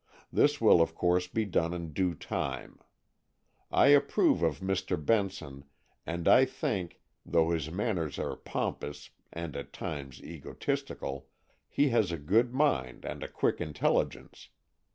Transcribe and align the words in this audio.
This 0.33 0.59
will, 0.59 0.81
of 0.81 0.95
course, 0.95 1.27
be 1.27 1.45
done 1.45 1.75
in 1.75 1.93
due 1.93 2.15
time. 2.15 2.79
I 3.69 3.89
approve 3.89 4.41
of 4.41 4.59
Mr. 4.59 4.97
Benson, 4.97 5.63
and 6.07 6.27
I 6.27 6.43
think, 6.43 6.99
though 7.23 7.51
his 7.51 7.69
manners 7.69 8.17
are 8.17 8.35
pompous 8.35 9.11
and 9.31 9.55
at 9.55 9.73
times 9.73 10.19
egotistical, 10.23 11.27
he 11.69 11.89
has 11.89 12.11
a 12.11 12.17
good 12.17 12.51
mind 12.51 13.05
and 13.05 13.21
a 13.21 13.27
quick 13.27 13.61
intelligence. 13.61 14.49